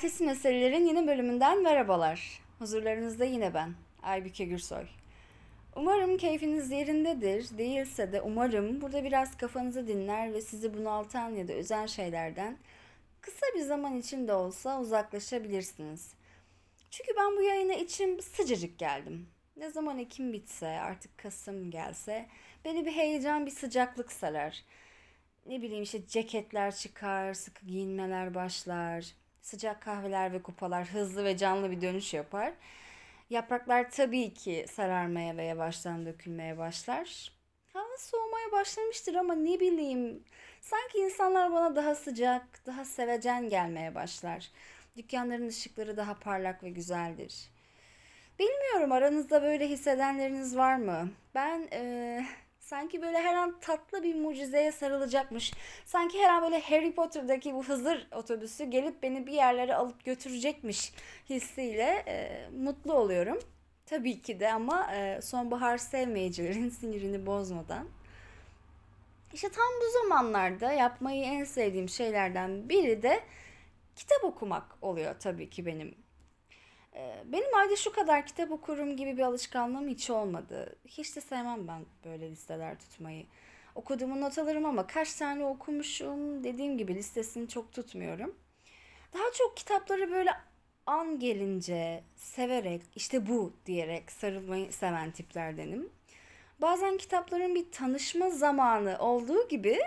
[0.00, 2.40] Ertesi Meselelerin yeni bölümünden merhabalar.
[2.58, 4.84] Huzurlarınızda yine ben, Aybüke Gürsoy.
[5.76, 7.58] Umarım keyfiniz yerindedir.
[7.58, 12.58] Değilse de umarım burada biraz kafanızı dinler ve sizi bunaltan ya da özen şeylerden
[13.20, 16.14] kısa bir zaman için de olsa uzaklaşabilirsiniz.
[16.90, 19.28] Çünkü ben bu yayına içim sıcacık geldim.
[19.56, 22.26] Ne zaman Ekim bitse, artık Kasım gelse
[22.64, 24.64] beni bir heyecan, bir sıcaklık sarar.
[25.46, 31.70] Ne bileyim işte ceketler çıkar, sıkı giyinmeler başlar Sıcak kahveler ve kupalar hızlı ve canlı
[31.70, 32.52] bir dönüş yapar.
[33.30, 37.32] Yapraklar tabii ki sararmaya ve yavaştan dökülmeye başlar.
[37.72, 40.24] Hava soğumaya başlamıştır ama ne bileyim
[40.60, 44.50] sanki insanlar bana daha sıcak, daha sevecen gelmeye başlar.
[44.96, 47.50] Dükkanların ışıkları daha parlak ve güzeldir.
[48.38, 51.10] Bilmiyorum aranızda böyle hissedenleriniz var mı?
[51.34, 52.22] Ben e,
[52.60, 55.52] Sanki böyle her an tatlı bir mucizeye sarılacakmış.
[55.84, 60.92] Sanki her an böyle Harry Potter'daki bu Hızır otobüsü gelip beni bir yerlere alıp götürecekmiş
[61.30, 63.38] hissiyle e, mutlu oluyorum.
[63.86, 67.88] Tabii ki de ama e, sonbahar sevmeyicilerin sinirini bozmadan.
[69.32, 73.20] İşte tam bu zamanlarda yapmayı en sevdiğim şeylerden biri de
[73.96, 75.94] kitap okumak oluyor tabii ki benim
[77.24, 80.76] benim ayda şu kadar kitap okurum gibi bir alışkanlığım hiç olmadı.
[80.86, 83.26] Hiç de sevmem ben böyle listeler tutmayı.
[83.74, 88.34] Okuduğumu not alırım ama kaç tane okumuşum dediğim gibi listesini çok tutmuyorum.
[89.12, 90.30] Daha çok kitapları böyle
[90.86, 95.90] an gelince severek işte bu diyerek sarılmayı seven tiplerdenim.
[96.60, 99.78] Bazen kitapların bir tanışma zamanı olduğu gibi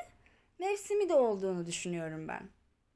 [0.59, 2.49] mevsimi de olduğunu düşünüyorum ben.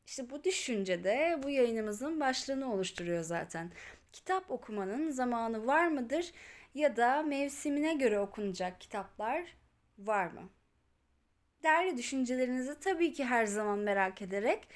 [0.07, 3.71] İşte bu düşünce de bu yayınımızın başlığını oluşturuyor zaten
[4.13, 6.31] kitap okumanın zamanı var mıdır
[6.75, 9.57] ya da mevsimine göre okunacak kitaplar
[9.99, 10.49] var mı?
[11.63, 14.67] Değerli düşüncelerinizi tabii ki her zaman merak ederek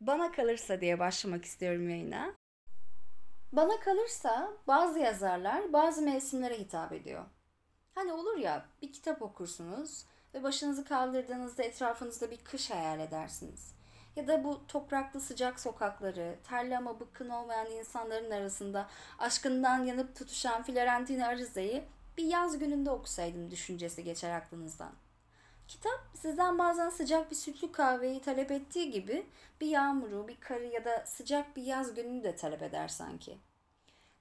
[0.00, 2.34] bana kalırsa diye başlamak istiyorum yayına.
[3.52, 7.24] Bana kalırsa bazı yazarlar bazı mevsimlere hitap ediyor.
[7.94, 13.71] Hani olur ya bir kitap okursunuz ve başınızı kaldırdığınızda etrafınızda bir kış hayal edersiniz.
[14.16, 20.62] Ya da bu topraklı sıcak sokakları, terli ama bıkkın olmayan insanların arasında aşkından yanıp tutuşan
[20.62, 21.84] Florentine Ariza'yı
[22.16, 24.92] bir yaz gününde okusaydım düşüncesi geçer aklınızdan.
[25.68, 29.26] Kitap sizden bazen sıcak bir sütlü kahveyi talep ettiği gibi
[29.60, 33.38] bir yağmuru, bir karı ya da sıcak bir yaz gününü de talep eder sanki.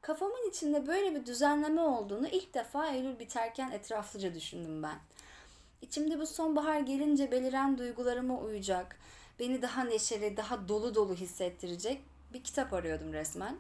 [0.02, 5.00] Kafamın içinde böyle bir düzenleme olduğunu ilk defa Eylül biterken etraflıca düşündüm ben.
[5.82, 8.98] İçimde bu sonbahar gelince beliren duygularıma uyacak,
[9.42, 12.02] beni daha neşeli, daha dolu dolu hissettirecek
[12.34, 13.58] bir kitap arıyordum resmen.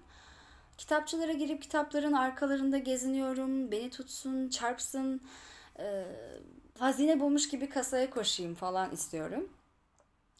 [0.78, 3.72] Kitapçılara girip kitapların arkalarında geziniyorum.
[3.72, 5.22] Beni tutsun, çarpsın,
[5.80, 6.06] e,
[6.80, 9.50] hazine bulmuş gibi kasaya koşayım falan istiyorum.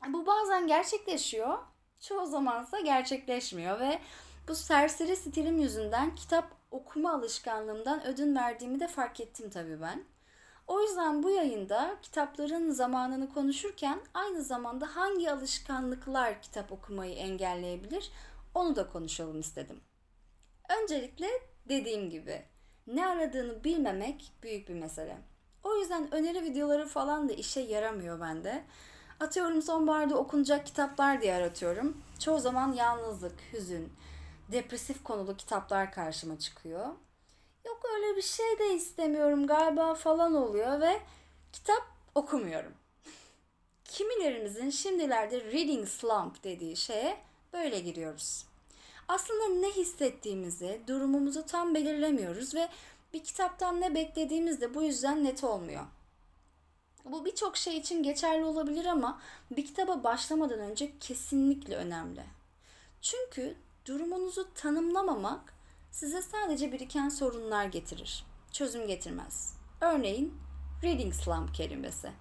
[0.08, 1.58] Bu bazen gerçekleşiyor.
[2.00, 4.00] Çoğu zamansa gerçekleşmiyor ve
[4.48, 10.04] bu serseri stilim yüzünden kitap okuma alışkanlığımdan ödün verdiğimi de fark ettim tabii ben.
[10.72, 18.12] O yüzden bu yayında kitapların zamanını konuşurken aynı zamanda hangi alışkanlıklar kitap okumayı engelleyebilir
[18.54, 19.82] onu da konuşalım istedim.
[20.82, 21.28] Öncelikle
[21.70, 22.42] dediğim gibi
[22.88, 25.18] ne aradığını bilmemek büyük bir mesele.
[25.64, 28.64] O yüzden öneri videoları falan da işe yaramıyor bende.
[29.20, 32.02] Atıyorum sonbaharda okunacak kitaplar diye aratıyorum.
[32.20, 33.94] Çoğu zaman yalnızlık, hüzün,
[34.52, 36.88] depresif konulu kitaplar karşıma çıkıyor
[37.66, 41.02] yok öyle bir şey de istemiyorum galiba falan oluyor ve
[41.54, 41.84] kitap
[42.16, 42.74] okumuyorum.
[43.84, 47.18] Kimilerimizin şimdilerde reading slump dediği şeye
[47.54, 48.46] böyle giriyoruz.
[49.08, 52.70] Aslında ne hissettiğimizi, durumumuzu tam belirlemiyoruz ve
[53.14, 55.86] bir kitaptan ne beklediğimiz de bu yüzden net olmuyor.
[57.06, 62.24] Bu birçok şey için geçerli olabilir ama bir kitaba başlamadan önce kesinlikle önemli.
[63.02, 63.56] Çünkü
[63.86, 65.54] durumunuzu tanımlamamak
[65.92, 68.26] size sadece biriken sorunlar getirir.
[68.52, 69.56] Çözüm getirmez.
[69.82, 70.34] Örneğin
[70.84, 72.12] reading slump kelimesi.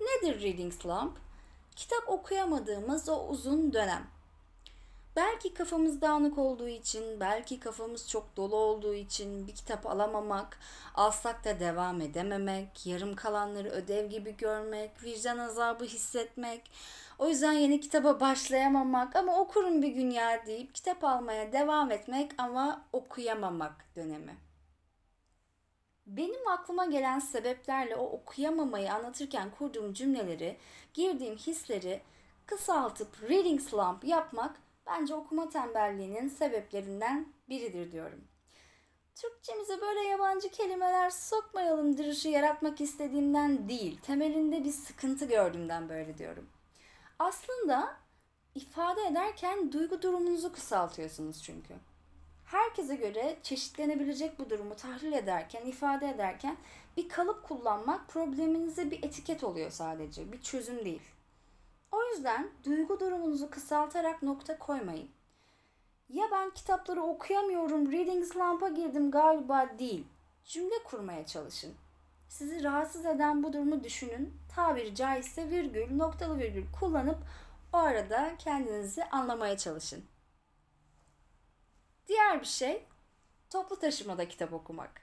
[0.00, 1.18] Nedir reading slump?
[1.76, 4.06] Kitap okuyamadığımız o uzun dönem.
[5.16, 10.58] Belki kafamız dağınık olduğu için, belki kafamız çok dolu olduğu için bir kitap alamamak,
[10.94, 16.70] alsak da devam edememek, yarım kalanları ödev gibi görmek, vicdan azabı hissetmek,
[17.18, 22.32] o yüzden yeni kitaba başlayamamak ama okurum bir gün ya deyip kitap almaya devam etmek
[22.38, 24.36] ama okuyamamak dönemi.
[26.06, 30.56] Benim aklıma gelen sebeplerle o okuyamamayı anlatırken kurduğum cümleleri,
[30.94, 32.02] girdiğim hisleri
[32.46, 34.56] kısaltıp reading slump yapmak
[34.86, 38.24] bence okuma tembelliğinin sebeplerinden biridir diyorum.
[39.14, 46.48] Türkçemize böyle yabancı kelimeler sokmayalım duruşu yaratmak istediğimden değil, temelinde bir sıkıntı gördüğümden böyle diyorum.
[47.18, 47.96] Aslında
[48.54, 51.74] ifade ederken duygu durumunuzu kısaltıyorsunuz çünkü.
[52.44, 56.56] Herkese göre çeşitlenebilecek bu durumu tahlil ederken, ifade ederken
[56.96, 61.02] bir kalıp kullanmak probleminize bir etiket oluyor sadece, bir çözüm değil.
[62.10, 65.10] Yüzden duygu durumunuzu kısaltarak nokta koymayın.
[66.08, 70.06] Ya ben kitapları okuyamıyorum, reading slump'a girdim galiba değil.
[70.44, 71.74] Cümle kurmaya çalışın.
[72.28, 74.34] Sizi rahatsız eden bu durumu düşünün.
[74.56, 77.18] Tabiri caizse virgül, noktalı virgül kullanıp
[77.72, 80.04] o arada kendinizi anlamaya çalışın.
[82.08, 82.86] Diğer bir şey
[83.50, 84.99] toplu taşımada kitap okumak.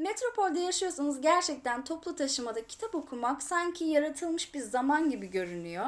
[0.00, 5.86] Metropolde yaşıyorsanız gerçekten toplu taşımada kitap okumak sanki yaratılmış bir zaman gibi görünüyor.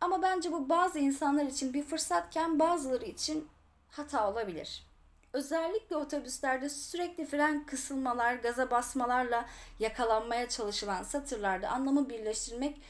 [0.00, 3.48] Ama bence bu bazı insanlar için bir fırsatken bazıları için
[3.90, 4.86] hata olabilir.
[5.32, 12.80] Özellikle otobüslerde sürekli fren kısılmalar, gaza basmalarla yakalanmaya çalışılan satırlarda anlamı birleştirmek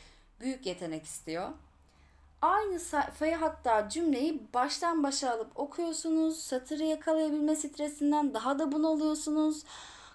[0.41, 1.50] büyük yetenek istiyor.
[2.43, 6.38] Aynı sayfayı hatta cümleyi baştan başa alıp okuyorsunuz.
[6.38, 9.64] Satırı yakalayabilme stresinden daha da bunalıyorsunuz.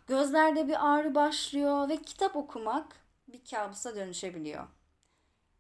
[0.08, 2.86] Gözlerde bir ağrı başlıyor ve kitap okumak
[3.28, 4.68] bir kabusa dönüşebiliyor.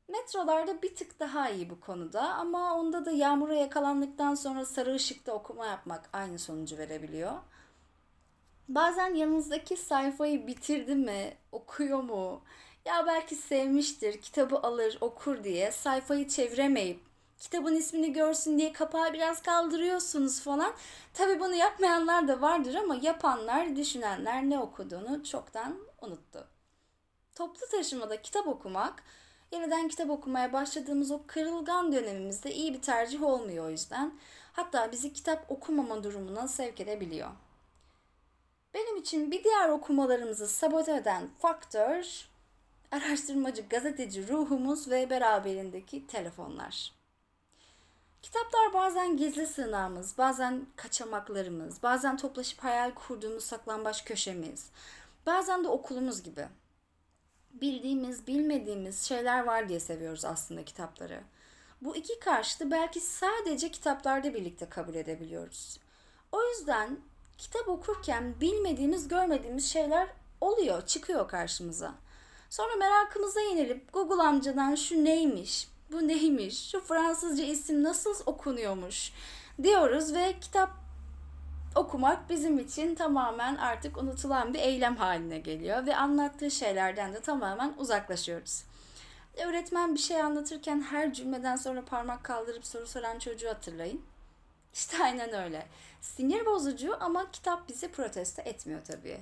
[0.07, 5.33] Metrolarda bir tık daha iyi bu konuda ama onda da yağmura yakalandıktan sonra sarı ışıkta
[5.33, 7.33] okuma yapmak aynı sonucu verebiliyor.
[8.69, 12.41] Bazen yanınızdaki sayfayı bitirdi mi, okuyor mu,
[12.85, 17.06] ya belki sevmiştir, kitabı alır, okur diye sayfayı çeviremeyip
[17.39, 20.73] kitabın ismini görsün diye kapağı biraz kaldırıyorsunuz falan.
[21.13, 26.47] Tabi bunu yapmayanlar da vardır ama yapanlar, düşünenler ne okuduğunu çoktan unuttu.
[27.35, 29.03] Toplu taşımada kitap okumak,
[29.51, 34.13] yeniden kitap okumaya başladığımız o kırılgan dönemimizde iyi bir tercih olmuyor o yüzden.
[34.53, 37.29] Hatta bizi kitap okumama durumuna sevk edebiliyor.
[38.73, 42.27] Benim için bir diğer okumalarımızı sabote eden faktör
[42.91, 46.93] araştırmacı gazeteci ruhumuz ve beraberindeki telefonlar.
[48.21, 54.69] Kitaplar bazen gizli sığınağımız, bazen kaçamaklarımız, bazen toplaşıp hayal kurduğumuz saklambaç köşemiz,
[55.25, 56.47] bazen de okulumuz gibi.
[57.51, 61.23] Bildiğimiz, bilmediğimiz şeyler var diye seviyoruz aslında kitapları.
[61.81, 65.79] Bu iki karşıtı belki sadece kitaplarda birlikte kabul edebiliyoruz.
[66.31, 66.99] O yüzden
[67.37, 70.07] kitap okurken bilmediğimiz, görmediğimiz şeyler
[70.41, 71.95] oluyor, çıkıyor karşımıza.
[72.49, 79.11] Sonra merakımıza yenilip Google amcadan şu neymiş, bu neymiş, şu Fransızca isim nasıl okunuyormuş
[79.63, 80.69] diyoruz ve kitap
[81.75, 87.73] okumak bizim için tamamen artık unutulan bir eylem haline geliyor ve anlattığı şeylerden de tamamen
[87.77, 88.63] uzaklaşıyoruz.
[89.45, 94.01] Öğretmen bir şey anlatırken her cümleden sonra parmak kaldırıp soru soran çocuğu hatırlayın.
[94.73, 95.67] İşte aynen öyle.
[96.01, 99.19] Sinir bozucu ama kitap bizi protesto etmiyor tabii.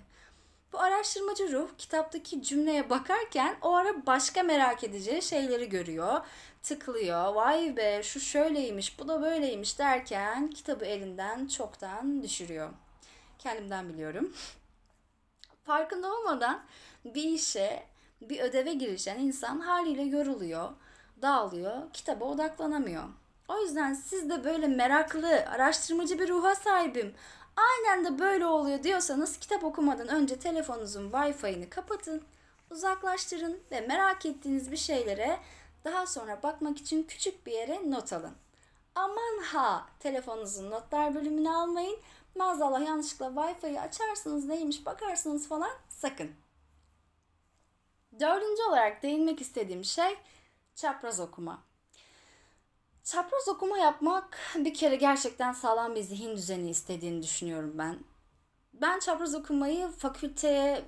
[0.73, 6.21] Bu araştırmacı ruh kitaptaki cümleye bakarken o ara başka merak edeceği şeyleri görüyor.
[6.65, 7.33] Tıklıyor.
[7.33, 12.69] Vay be şu şöyleymiş bu da böyleymiş derken kitabı elinden çoktan düşürüyor.
[13.39, 14.33] Kendimden biliyorum.
[15.63, 16.61] Farkında olmadan
[17.05, 17.83] bir işe,
[18.21, 20.69] bir ödeve girişen insan haliyle yoruluyor,
[21.21, 23.03] dağılıyor, kitaba odaklanamıyor.
[23.47, 27.13] O yüzden siz de böyle meraklı, araştırmacı bir ruha sahibim
[27.55, 32.23] aynen de böyle oluyor diyorsanız kitap okumadan önce telefonunuzun Wi-Fi'ini kapatın,
[32.71, 35.39] uzaklaştırın ve merak ettiğiniz bir şeylere
[35.85, 38.35] daha sonra bakmak için küçük bir yere not alın.
[38.95, 41.99] Aman ha telefonunuzun notlar bölümünü almayın.
[42.35, 46.31] Maazallah yanlışlıkla Wi-Fi'yi açarsınız neymiş bakarsınız falan sakın.
[48.19, 50.17] Dördüncü olarak değinmek istediğim şey
[50.75, 51.63] çapraz okuma.
[53.03, 57.99] Çapraz okuma yapmak bir kere gerçekten sağlam bir zihin düzeni istediğini düşünüyorum ben.
[58.73, 60.85] Ben çapraz okumayı fakülteye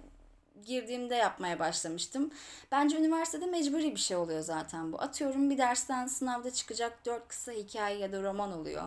[0.66, 2.32] girdiğimde yapmaya başlamıştım.
[2.72, 5.02] Bence üniversitede mecburi bir şey oluyor zaten bu.
[5.02, 8.84] Atıyorum bir dersten sınavda çıkacak dört kısa hikaye ya da roman oluyor.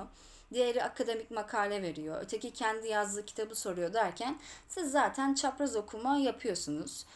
[0.52, 2.20] Diğeri akademik makale veriyor.
[2.22, 7.06] Öteki kendi yazdığı kitabı soruyor derken siz zaten çapraz okuma yapıyorsunuz.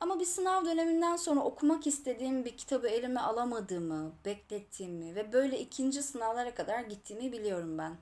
[0.00, 6.02] Ama bir sınav döneminden sonra okumak istediğim bir kitabı elime alamadığımı, beklettiğimi ve böyle ikinci
[6.02, 7.96] sınavlara kadar gittiğimi biliyorum ben.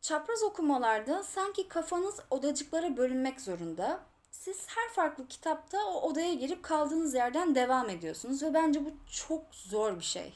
[0.00, 4.00] Çapraz okumalarda sanki kafanız odacıklara bölünmek zorunda.
[4.44, 9.54] Siz her farklı kitapta o odaya girip kaldığınız yerden devam ediyorsunuz ve bence bu çok
[9.54, 10.34] zor bir şey.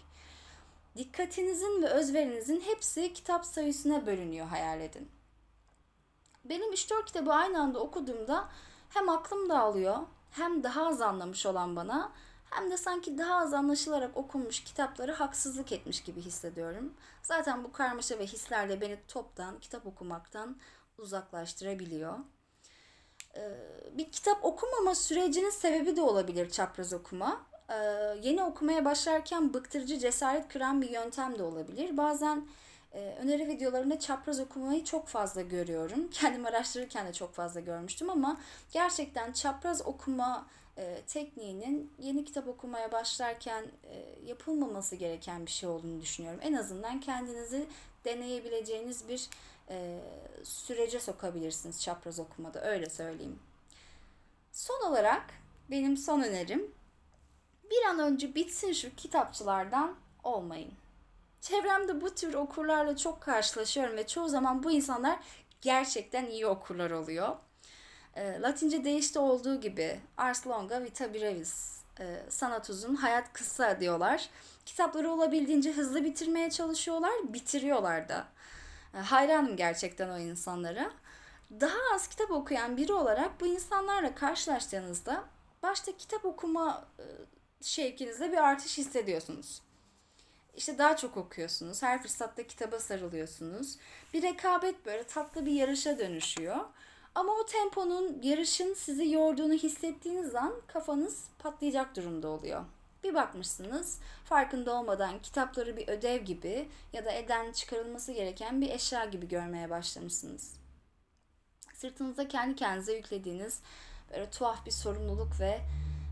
[0.97, 5.11] Dikkatinizin ve özverinizin hepsi kitap sayısına bölünüyor hayal edin.
[6.45, 8.49] Benim 3-4 kitabı aynı anda okuduğumda
[8.89, 9.99] hem aklım dağılıyor
[10.31, 12.13] hem daha az anlamış olan bana
[12.51, 16.95] hem de sanki daha az anlaşılarak okunmuş kitapları haksızlık etmiş gibi hissediyorum.
[17.23, 20.57] Zaten bu karmaşa ve hisler de beni toptan kitap okumaktan
[20.99, 22.19] uzaklaştırabiliyor.
[23.97, 27.47] Ee, bir kitap okumama sürecinin sebebi de olabilir çapraz okuma.
[27.71, 27.75] e,
[28.23, 31.97] yeni okumaya başlarken bıktırıcı cesaret kıran bir yöntem de olabilir.
[31.97, 32.49] Bazen
[32.93, 36.11] e, öneri videolarında çapraz okumayı çok fazla görüyorum.
[36.13, 38.41] Kendim araştırırken de çok fazla görmüştüm ama
[38.73, 40.47] gerçekten çapraz okuma
[40.79, 46.41] e, tekniğinin yeni kitap okumaya başlarken e, yapılmaması gereken bir şey olduğunu düşünüyorum.
[46.43, 47.67] En azından kendinizi
[48.05, 49.29] deneyebileceğiniz bir
[49.71, 49.99] e,
[50.45, 53.39] sürece sokabilirsiniz çapraz okumada öyle söyleyeyim.
[54.57, 55.25] Son olarak
[55.71, 56.75] benim son önerim
[57.71, 59.95] bir an önce bitsin şu kitapçılardan
[60.25, 60.73] olmayın.
[61.41, 65.19] Çevremde bu tür okurlarla çok karşılaşıyorum ve çoğu zaman bu insanlar
[65.61, 67.37] gerçekten iyi okurlar oluyor.
[68.15, 71.81] E, Latince değişti olduğu gibi Ars longa vita brevis.
[72.01, 74.29] E, sanat uzun, hayat kısa diyorlar.
[74.67, 78.27] Kitapları olabildiğince hızlı bitirmeye çalışıyorlar, bitiriyorlar da.
[78.95, 80.91] E, hayranım gerçekten o insanlara.
[81.51, 85.25] Daha az kitap okuyan biri olarak bu insanlarla karşılaştığınızda
[85.63, 87.05] başta kitap okuma e,
[87.61, 89.63] şevkinizde bir artış hissediyorsunuz.
[90.57, 91.83] İşte daha çok okuyorsunuz.
[91.83, 93.77] Her fırsatta kitaba sarılıyorsunuz.
[94.15, 96.57] Bir rekabet böyle tatlı bir yarışa dönüşüyor.
[97.15, 102.65] Ama o temponun, yarışın sizi yorduğunu hissettiğiniz an kafanız patlayacak durumda oluyor.
[103.05, 109.05] Bir bakmışsınız farkında olmadan kitapları bir ödev gibi ya da elden çıkarılması gereken bir eşya
[109.05, 110.56] gibi görmeye başlamışsınız.
[111.77, 113.61] Sırtınıza kendi kendinize yüklediğiniz
[114.11, 115.61] böyle tuhaf bir sorumluluk ve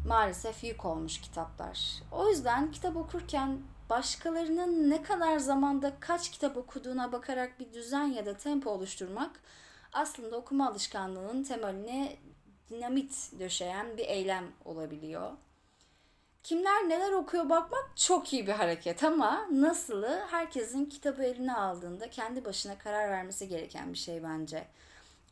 [0.07, 2.03] maalesef yük olmuş kitaplar.
[2.13, 3.59] O yüzden kitap okurken
[3.91, 9.41] başkalarının ne kadar zamanda kaç kitap okuduğuna bakarak bir düzen ya da tempo oluşturmak
[9.93, 12.17] aslında okuma alışkanlığının temeline
[12.71, 15.31] dinamit döşeyen bir eylem olabiliyor.
[16.43, 22.45] Kimler neler okuyor bakmak çok iyi bir hareket ama nasılı herkesin kitabı eline aldığında kendi
[22.45, 24.67] başına karar vermesi gereken bir şey bence.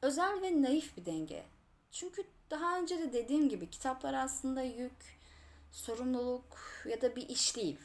[0.03, 1.43] Özel ve naif bir denge.
[1.91, 5.19] Çünkü daha önce de dediğim gibi kitaplar aslında yük,
[5.73, 7.79] sorumluluk ya da bir iş değil.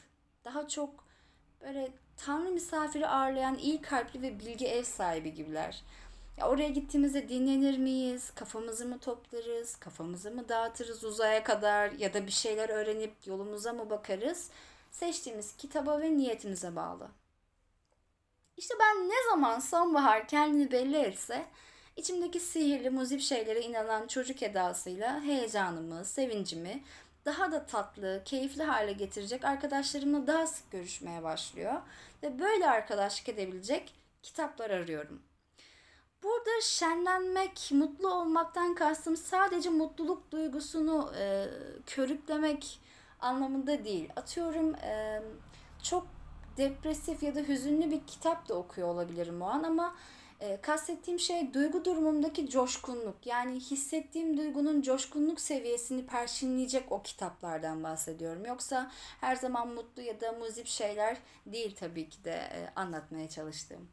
[0.44, 1.04] Daha çok
[1.60, 5.82] böyle tanrı misafiri ağırlayan iyi kalpli ve bilgi ev sahibi gibiler.
[6.38, 8.30] Ya oraya gittiğimizde dinlenir miyiz?
[8.34, 9.76] Kafamızı mı toplarız?
[9.76, 11.90] Kafamızı mı dağıtırız uzaya kadar?
[11.90, 14.50] Ya da bir şeyler öğrenip yolumuza mı bakarız?
[14.90, 17.08] Seçtiğimiz kitaba ve niyetimize bağlı.
[18.56, 21.46] İşte ben ne zaman sonbahar kendini belli etse
[21.98, 26.82] içimdeki sihirli muzip şeylere inanan çocuk edasıyla heyecanımı, sevincimi
[27.24, 31.74] daha da tatlı, keyifli hale getirecek arkadaşlarımla daha sık görüşmeye başlıyor.
[32.22, 35.22] Ve böyle arkadaşlık edebilecek kitaplar arıyorum.
[36.22, 41.46] Burada şenlenmek, mutlu olmaktan kastım sadece mutluluk duygusunu e,
[41.86, 42.80] körüklemek
[43.20, 44.10] anlamında değil.
[44.16, 45.22] Atıyorum e,
[45.82, 46.06] çok
[46.58, 49.94] depresif ya da hüzünlü bir kitap da okuyor olabilirim o an ama
[50.40, 53.26] e, kastettiğim şey duygu durumumdaki coşkunluk.
[53.26, 58.44] Yani hissettiğim duygunun coşkunluk seviyesini perşinleyecek o kitaplardan bahsediyorum.
[58.44, 63.88] Yoksa her zaman mutlu ya da muzip şeyler değil tabii ki de e, anlatmaya çalıştığım.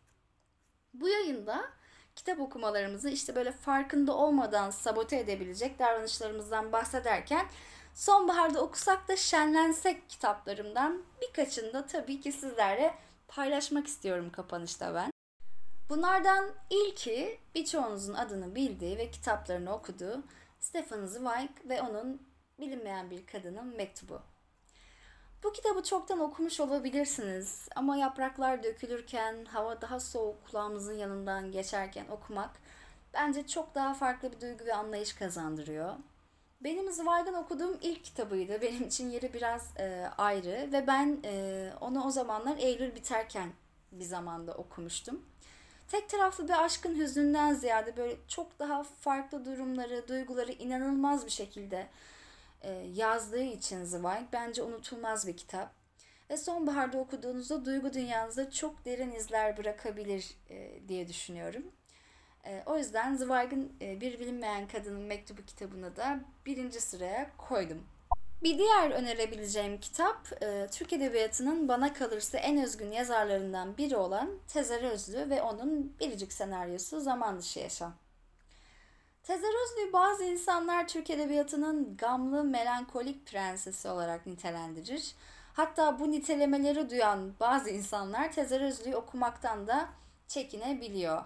[0.93, 1.65] Bu yayında
[2.15, 7.45] kitap okumalarımızı işte böyle farkında olmadan sabote edebilecek davranışlarımızdan bahsederken
[7.95, 12.95] sonbaharda okusak da şenlensek kitaplarımdan birkaçını da tabii ki sizlerle
[13.27, 15.11] paylaşmak istiyorum kapanışta ben.
[15.89, 20.23] Bunlardan ilki birçoğunuzun adını bildiği ve kitaplarını okuduğu
[20.59, 22.21] Stefan Zweig ve onun
[22.59, 24.21] bilinmeyen bir kadının mektubu.
[25.43, 32.49] Bu kitabı çoktan okumuş olabilirsiniz ama yapraklar dökülürken, hava daha soğuk kulağımızın yanından geçerken okumak
[33.13, 35.95] bence çok daha farklı bir duygu ve anlayış kazandırıyor.
[36.61, 38.61] Benim Zweig'ın okuduğum ilk kitabıydı.
[38.61, 43.49] Benim için yeri biraz e, ayrı ve ben e, onu o zamanlar Eylül biterken
[43.91, 45.25] bir zamanda okumuştum.
[45.87, 51.87] Tek taraflı bir aşkın hüznünden ziyade böyle çok daha farklı durumları, duyguları inanılmaz bir şekilde
[52.61, 55.73] e, yazdığı için Zweig bence unutulmaz bir kitap.
[56.29, 61.63] Ve sonbaharda okuduğunuzda duygu dünyanızda çok derin izler bırakabilir e, diye düşünüyorum.
[62.45, 67.83] E, o yüzden Zweig'in Bir Bilinmeyen Kadının Mektubu kitabını da birinci sıraya koydum.
[68.43, 70.27] Bir diğer önerebileceğim kitap
[70.71, 77.01] Türk Edebiyatı'nın bana kalırsa en özgün yazarlarından biri olan Tezer Özlü ve onun biricik senaryosu
[77.01, 77.93] Zaman Dışı Yaşam.
[79.23, 85.15] Tezer Özlü'yü bazı insanlar Türk Edebiyatı'nın gamlı, melankolik prensesi olarak nitelendirir.
[85.53, 89.89] Hatta bu nitelemeleri duyan bazı insanlar Tezer Özlü'yü okumaktan da
[90.27, 91.21] çekinebiliyor.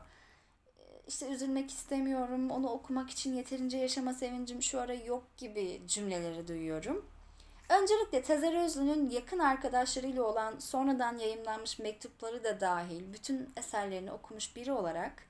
[1.09, 7.05] İşte üzülmek istemiyorum, onu okumak için yeterince yaşama sevincim şu ara yok gibi cümleleri duyuyorum.
[7.69, 14.71] Öncelikle Tezer Özlü'nün yakın arkadaşlarıyla olan sonradan yayımlanmış mektupları da dahil bütün eserlerini okumuş biri
[14.71, 15.23] olarak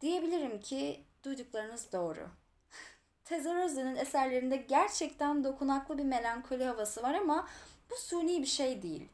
[0.00, 2.28] diyebilirim ki duyduklarınız doğru.
[3.24, 7.48] Tezer Özlü'nün eserlerinde gerçekten dokunaklı bir melankoli havası var ama
[7.90, 9.08] bu suni bir şey değil.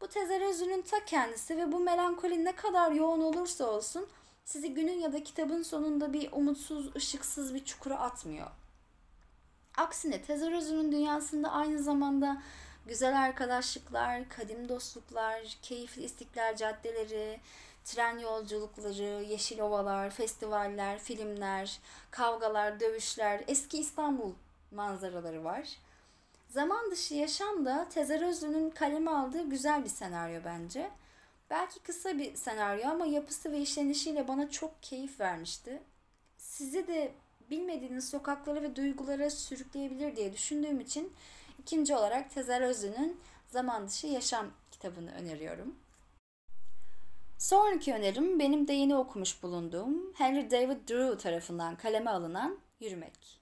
[0.00, 4.08] Bu Tezer Özlü'nün ta kendisi ve bu melankoli ne kadar yoğun olursa olsun
[4.44, 8.46] sizi günün ya da kitabın sonunda bir umutsuz, ışıksız bir çukura atmıyor.
[9.76, 12.42] Aksine Tezer Özlü'nün dünyasında aynı zamanda
[12.86, 17.40] güzel arkadaşlıklar, kadim dostluklar, keyifli istiklal caddeleri,
[17.84, 21.80] tren yolculukları, yeşil ovalar, festivaller, filmler,
[22.10, 24.32] kavgalar, dövüşler, eski İstanbul
[24.70, 25.68] manzaraları var.
[26.48, 30.90] Zaman dışı yaşam da Tezer Özlü'nün kaleme aldığı güzel bir senaryo bence.
[31.50, 35.82] Belki kısa bir senaryo ama yapısı ve işlenişiyle bana çok keyif vermişti.
[36.36, 37.12] Sizi de
[37.50, 41.12] bilmediğiniz sokaklara ve duygulara sürükleyebilir diye düşündüğüm için
[41.58, 45.76] ikinci olarak Tezer Özlü'nün Zaman Dışı Yaşam kitabını öneriyorum.
[47.38, 53.40] Sonraki önerim benim de yeni okumuş bulunduğum Henry David Drew tarafından kaleme alınan Yürümek.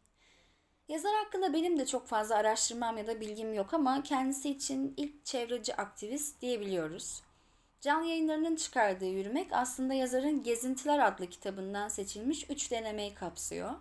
[0.88, 5.25] Yazar hakkında benim de çok fazla araştırmam ya da bilgim yok ama kendisi için ilk
[5.25, 7.23] çevreci aktivist diyebiliyoruz.
[7.80, 13.75] Can yayınlarının çıkardığı Yürümek aslında yazarın Gezintiler adlı kitabından seçilmiş üç denemeyi kapsıyor.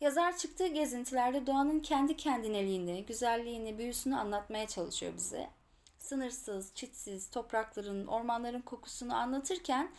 [0.00, 5.50] Yazar çıktığı gezintilerde doğanın kendi kendineliğini, güzelliğini, büyüsünü anlatmaya çalışıyor bize
[5.98, 9.90] sınırsız, çitsiz toprakların, ormanların kokusunu anlatırken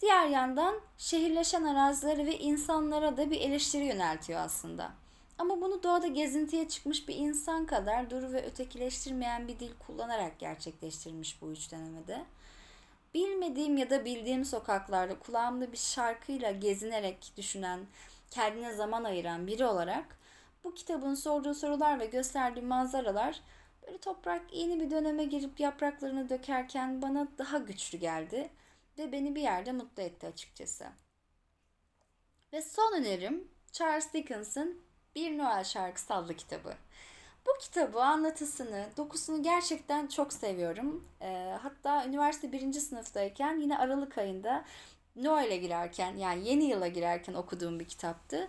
[0.00, 4.92] diğer yandan şehirleşen arazilere ve insanlara da bir eleştiri yöneltiyor aslında.
[5.38, 11.42] Ama bunu doğada gezintiye çıkmış bir insan kadar duru ve ötekileştirmeyen bir dil kullanarak gerçekleştirmiş
[11.42, 12.24] bu üç denemede.
[13.14, 17.80] Bilmediğim ya da bildiğim sokaklarda kulağımda bir şarkıyla gezinerek düşünen,
[18.30, 20.18] kendine zaman ayıran biri olarak
[20.64, 23.40] bu kitabın sorduğu sorular ve gösterdiği manzaralar
[23.86, 28.50] Böyle toprak yeni bir döneme girip yapraklarını dökerken bana daha güçlü geldi
[28.98, 30.86] ve beni bir yerde mutlu etti açıkçası.
[32.52, 34.82] Ve son önerim Charles Dickens'ın
[35.14, 36.74] Bir Noel Şarkısı adlı kitabı.
[37.46, 41.04] Bu kitabı, anlatısını, dokusunu gerçekten çok seviyorum.
[41.20, 44.64] E, hatta üniversite birinci sınıftayken yine Aralık ayında
[45.16, 48.48] Noel'e girerken yani yeni yıla girerken okuduğum bir kitaptı.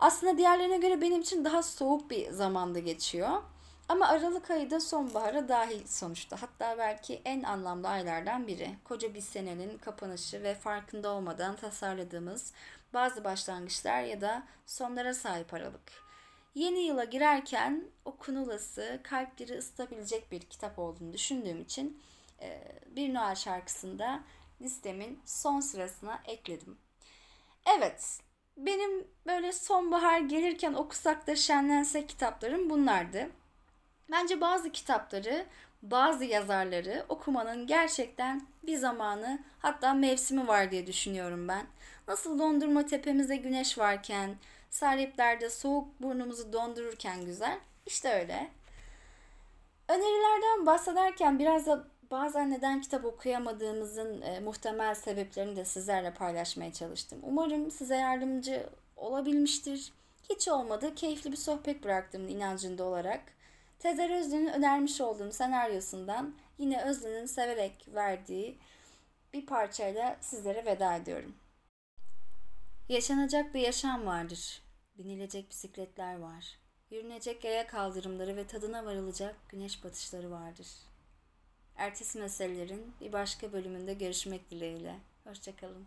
[0.00, 3.42] Aslında diğerlerine göre benim için daha soğuk bir zamanda geçiyor.
[3.88, 6.42] Ama Aralık ayı da sonbahara dahil sonuçta.
[6.42, 8.70] Hatta belki en anlamlı aylardan biri.
[8.84, 12.52] Koca bir senenin kapanışı ve farkında olmadan tasarladığımız
[12.94, 16.09] bazı başlangıçlar ya da sonlara sahip Aralık.
[16.54, 22.02] Yeni yıla girerken okunulası, kalpleri ısıtabilecek bir kitap olduğunu düşündüğüm için
[22.42, 24.20] e, bir Noel şarkısında
[24.60, 26.78] listemin son sırasına ekledim.
[27.78, 28.20] Evet,
[28.56, 33.30] benim böyle sonbahar gelirken okusak da şenlensek kitaplarım bunlardı.
[34.10, 35.46] Bence bazı kitapları,
[35.82, 41.66] bazı yazarları okumanın gerçekten bir zamanı hatta mevsimi var diye düşünüyorum ben.
[42.08, 44.36] Nasıl dondurma tepemize güneş varken,
[44.70, 47.58] sahiliplerde soğuk burnumuzu dondururken güzel.
[47.86, 48.50] İşte öyle.
[49.88, 57.18] Önerilerden bahsederken biraz da bazen neden kitap okuyamadığımızın e, muhtemel sebeplerini de sizlerle paylaşmaya çalıştım.
[57.22, 59.92] Umarım size yardımcı olabilmiştir.
[60.30, 63.20] Hiç olmadı keyifli bir sohbet bıraktım inancında olarak.
[63.78, 68.58] Tezer Özlü'nün önermiş olduğum senaryosundan yine Özlü'nün severek verdiği
[69.32, 71.34] bir parçayla sizlere veda ediyorum.
[72.90, 74.62] Yaşanacak bir yaşam vardır.
[74.98, 76.58] Binilecek bisikletler var.
[76.90, 80.66] Yürünecek yaya kaldırımları ve tadına varılacak güneş batışları vardır.
[81.76, 84.94] Ertesi meselelerin bir başka bölümünde görüşmek dileğiyle.
[85.24, 85.86] Hoşçakalın.